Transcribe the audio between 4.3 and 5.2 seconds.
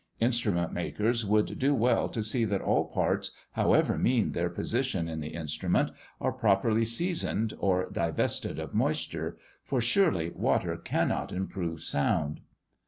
their position in